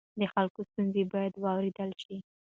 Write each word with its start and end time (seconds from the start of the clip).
د 0.19 0.21
خلکو 0.33 0.59
ستونزې 0.69 1.03
باید 1.13 1.33
واورېدل 1.43 1.91
شي. 2.03 2.17